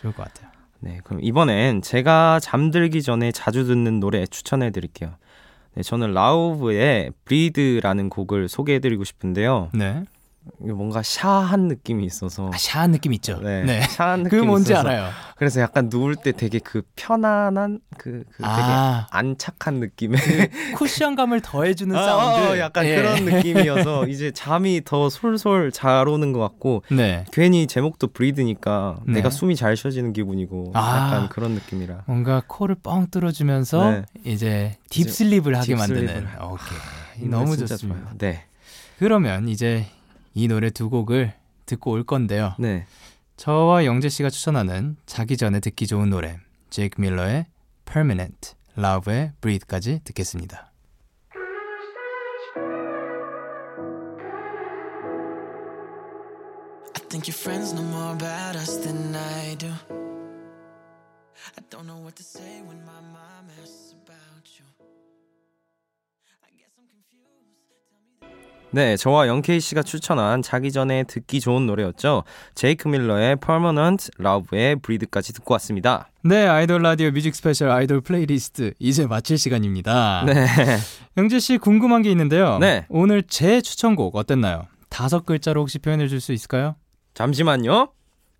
좋을 0.00 0.12
것 0.14 0.22
같아요. 0.22 0.48
네, 0.78 1.00
그럼 1.02 1.18
이번엔 1.24 1.82
제가 1.82 2.38
잠들기 2.40 3.02
전에 3.02 3.32
자주 3.32 3.64
듣는 3.64 3.98
노래 3.98 4.24
추천해 4.26 4.70
드릴게요. 4.70 5.16
네, 5.74 5.82
저는 5.82 6.12
라우브의 6.14 7.10
브리드라는 7.24 8.10
곡을 8.10 8.48
소개해 8.48 8.78
드리고 8.78 9.02
싶은데요. 9.02 9.70
네. 9.74 10.04
뭔가 10.58 11.02
샤한 11.02 11.68
느낌이 11.68 12.04
있어서 12.04 12.50
아, 12.52 12.56
샤한 12.56 12.92
느낌 12.92 13.12
있죠. 13.14 13.40
네, 13.40 13.64
네. 13.64 13.80
샤한 13.82 14.24
그 14.24 14.34
느낌이 14.34 14.46
뭔지 14.46 14.72
있어서 14.72 14.88
알아요. 14.88 15.10
그래서 15.36 15.60
약간 15.60 15.88
누울 15.90 16.16
때 16.16 16.32
되게 16.32 16.58
그 16.58 16.82
편안한 16.96 17.80
그, 17.98 18.24
그 18.30 18.42
되게 18.42 18.44
아, 18.44 19.06
안착한 19.10 19.80
느낌의 19.80 20.20
쿠션감을 20.76 21.40
더해주는 21.40 21.94
아, 21.96 22.02
사운드. 22.04 22.48
어, 22.48 22.58
약간 22.58 22.86
예. 22.86 22.96
그런 22.96 23.24
느낌이어서 23.24 24.06
이제 24.08 24.30
잠이 24.30 24.82
더 24.84 25.08
솔솔 25.08 25.72
잘 25.72 26.08
오는 26.08 26.32
것 26.32 26.38
같고 26.40 26.82
네. 26.90 27.24
괜히 27.32 27.66
제목도 27.66 28.08
Breathe니까 28.08 29.00
네. 29.06 29.14
내가 29.14 29.30
숨이 29.30 29.56
잘 29.56 29.76
쉬어지는 29.76 30.12
기분이고 30.12 30.72
아. 30.74 31.12
약간 31.12 31.28
그런 31.28 31.52
느낌이라 31.52 32.04
뭔가 32.06 32.42
코를 32.46 32.76
뻥 32.82 33.08
뚫어주면서 33.10 33.90
네. 33.90 34.02
이제 34.24 34.76
딥슬립을 34.90 35.56
하게 35.56 35.74
딥슬립을. 35.74 36.06
만드는. 36.06 36.42
오케이. 36.44 36.78
이 37.24 37.28
노래 37.28 37.44
너무 37.44 37.56
좋습니다. 37.56 38.00
좋아요. 38.00 38.14
네. 38.18 38.44
그러면 38.98 39.48
이제 39.48 39.86
이 40.34 40.48
노래 40.48 40.70
두 40.70 40.88
곡을 40.90 41.34
듣고 41.66 41.92
올 41.92 42.04
건데요. 42.04 42.54
네. 42.58 42.86
저와 43.36 43.84
영재 43.84 44.08
씨가 44.08 44.30
추천하는 44.30 44.96
자기 45.06 45.36
전에 45.36 45.60
듣기 45.60 45.86
좋은 45.86 46.10
노래 46.10 46.38
제이크 46.70 47.00
밀러의 47.00 47.46
Permanent, 47.84 48.54
Love의 48.78 49.32
Breathe까지 49.40 50.00
듣겠습니다. 50.04 50.70
I 56.94 57.02
think 57.08 57.28
your 57.28 57.36
friends 57.36 57.74
know 57.74 57.84
more 57.84 58.14
about 58.14 58.56
us 58.56 58.80
than 58.80 59.14
I 59.14 59.54
do. 59.56 59.68
I 61.56 61.60
don't 61.68 61.86
know 61.86 62.00
what 62.00 62.16
to 62.16 62.22
say 62.22 62.62
when 62.62 62.80
my 62.86 63.00
mom 63.12 63.50
asks 63.60 63.92
네, 68.74 68.96
저와 68.96 69.28
영케이 69.28 69.60
씨가 69.60 69.82
추천한 69.82 70.40
자기 70.40 70.72
전에 70.72 71.04
듣기 71.04 71.40
좋은 71.40 71.66
노래였죠. 71.66 72.24
제이크 72.54 72.88
밀러의 72.88 73.36
Permanent, 73.36 74.10
Lauv의 74.18 74.76
Breathe까지 74.76 75.34
듣고 75.34 75.52
왔습니다. 75.54 76.08
네, 76.24 76.46
아이돌 76.46 76.80
라디오 76.82 77.10
뮤직 77.10 77.34
스페셜 77.34 77.70
아이돌 77.70 78.00
플레이리스트 78.00 78.72
이제 78.78 79.06
마칠 79.06 79.36
시간입니다. 79.36 80.24
네. 80.26 80.46
영재 81.18 81.38
씨 81.38 81.58
궁금한 81.58 82.00
게 82.00 82.10
있는데요. 82.10 82.58
네. 82.58 82.86
오늘 82.88 83.22
제 83.24 83.60
추천곡 83.60 84.16
어땠나요? 84.16 84.66
다섯 84.88 85.26
글자로 85.26 85.60
혹시 85.60 85.78
표현해 85.78 86.08
줄 86.08 86.20
수 86.20 86.32
있을까요? 86.32 86.76
잠시만요. 87.14 87.92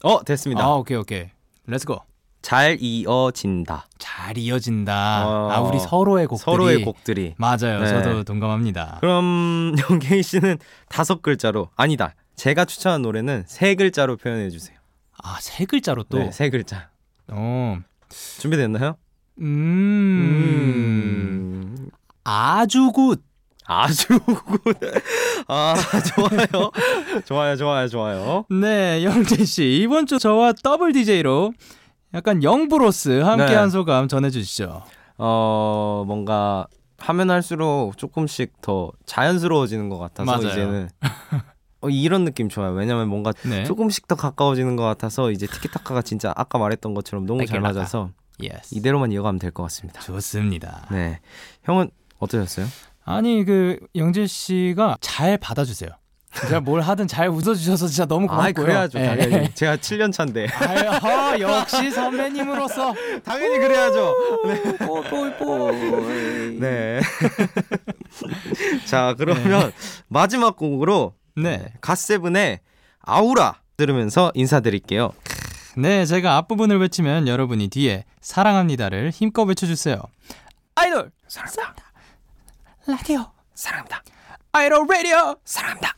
어, 0.05 0.25
됐습니다. 0.25 0.65
아, 0.65 0.75
오케이, 0.75 0.97
오케이. 0.97 1.27
Let's 1.67 1.88
go. 1.88 2.01
잘 2.43 2.77
이어진다. 2.81 3.87
잘 3.99 4.37
이어진다. 4.37 5.27
어, 5.27 5.51
아, 5.51 5.61
우리 5.61 5.79
서로의 5.79 6.27
곡들이 6.27 6.45
서로의 6.45 6.85
곡들이. 6.85 7.35
맞아요. 7.39 7.81
네. 7.81 7.87
저도 7.87 8.25
동감합니다. 8.25 8.99
그럼 9.01 9.75
영케이 9.91 10.23
씨는 10.23 10.59
다섯 10.89 11.23
글자로 11.23 11.71
아니다. 11.77 12.15
제가 12.37 12.65
추천한 12.65 13.03
노래는 13.03 13.45
세 13.47 13.75
글자로 13.77 14.17
표현해 14.17 14.51
주세요. 14.51 14.77
아, 15.23 15.39
세 15.41 15.65
글자로 15.65 16.03
또. 16.05 16.19
네, 16.19 16.33
세 16.33 16.51
글자. 16.51 16.91
어. 17.29 17.79
준비됐나요? 18.11 18.97
음. 19.41 19.45
음. 21.77 21.89
아주 22.25 22.91
good. 22.93 23.23
아주 23.65 24.19
good. 24.19 24.61
아, 25.47 25.75
좋아요. 26.15 26.71
좋아요, 27.25 27.57
좋아요, 27.57 27.89
좋아요. 27.89 28.45
네, 28.51 29.05
영재 29.05 29.45
씨. 29.45 29.79
이번 29.83 30.07
주 30.07 30.19
저와 30.19 30.55
더블 30.63 30.93
DJ로 30.93 31.53
약간 32.15 32.43
영브로스 32.43 33.21
함께한 33.21 33.65
네. 33.67 33.71
소감 33.71 34.09
전해 34.09 34.31
주시죠. 34.31 34.83
어, 35.19 36.05
뭔가 36.07 36.67
하면 36.99 37.31
할수록 37.31 37.97
조금씩 37.97 38.61
더 38.61 38.93
자연스러워지는 39.07 39.89
것 39.89 39.99
같아서 39.99 40.31
맞아요. 40.31 40.49
이제는 40.49 40.89
어, 41.81 41.89
이런 41.89 42.25
느낌 42.25 42.49
좋아요. 42.49 42.73
왜냐면 42.73 43.09
뭔가 43.09 43.33
네. 43.45 43.65
조금씩 43.65 44.07
더 44.07 44.15
가까워지는 44.15 44.77
것 44.77 44.85
같아서 44.85 45.31
이제 45.31 45.47
티키타카가 45.47 46.03
진짜 46.03 46.33
아까 46.37 46.59
말했던 46.59 46.95
것처럼 46.95 47.27
너무 47.27 47.45
잘. 47.47 47.61
맞아서 47.61 48.11
yes. 48.41 48.75
이대로만 48.75 49.11
이어가면 49.13 49.39
될 49.39 49.51
것 49.51 49.63
같습니다. 49.65 50.01
좋습니다. 50.01 50.87
네, 50.91 51.21
형은 51.65 51.91
어떠셨어요? 52.19 52.67
아니 53.05 53.45
그 53.45 53.79
영재 53.97 54.27
씨가 54.27 54.97
잘 55.01 55.37
받아주세요. 55.39 55.91
제가 56.41 56.61
뭘 56.61 56.81
하든 56.81 57.07
잘 57.09 57.29
웃어주셔서 57.29 57.87
진짜 57.89 58.07
너무 58.07 58.27
고맙고요. 58.27 58.49
아, 58.49 58.53
그래야죠, 58.53 58.99
예. 58.99 59.07
당연히. 59.07 59.55
제가 59.55 59.77
7년 59.77 60.13
차인데. 60.13 60.47
아, 60.49 61.39
역시 61.39 61.91
선배님으로서 61.91 62.95
당연히 63.25 63.59
그래야죠. 63.59 64.15
네. 66.59 67.01
자, 68.87 69.15
그러면 69.19 69.73
마지막 70.09 70.57
곡으로 70.57 71.15
네. 71.37 71.73
갓세븐의 71.81 72.61
아우라 73.01 73.61
들으면서 73.77 74.33
인사드릴게요. 74.35 75.13
네, 75.77 76.05
제가 76.05 76.37
앞부분을 76.37 76.79
외치면 76.79 77.29
여러분이 77.29 77.69
뒤에 77.69 78.05
사랑합니다를 78.21 79.11
힘껏 79.11 79.45
외쳐주세요. 79.45 79.97
아이돌 80.75 81.11
사랑합니다. 81.29 81.93
라디오 82.87 83.27
사랑합니다. 83.55 84.03
아이돌 84.53 84.87
라디오 84.89 85.37
사랑합니다. 85.45 85.95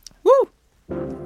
Thank 0.89 1.11
you. 1.13 1.24